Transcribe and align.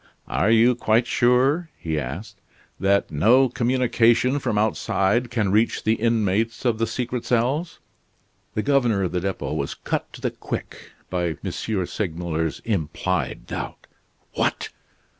"Are 0.27 0.49
you 0.49 0.73
quite 0.73 1.05
sure," 1.05 1.69
he 1.77 1.99
asked, 1.99 2.41
"that 2.79 3.11
no 3.11 3.47
communication 3.49 4.39
from 4.39 4.57
outside 4.57 5.29
can 5.29 5.51
reach 5.51 5.83
the 5.83 5.93
inmates 5.93 6.65
of 6.65 6.79
the 6.79 6.87
secret 6.87 7.23
cells?" 7.23 7.77
The 8.55 8.63
governor 8.63 9.03
of 9.03 9.11
the 9.11 9.21
Depot 9.21 9.53
was 9.53 9.75
cut 9.75 10.11
to 10.13 10.21
the 10.21 10.31
quick 10.31 10.89
by 11.11 11.35
M. 11.45 11.51
Segmuller's 11.85 12.61
implied 12.65 13.45
doubt. 13.45 13.85
What! 14.33 14.69